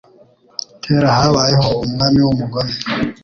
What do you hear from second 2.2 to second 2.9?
w'umugome.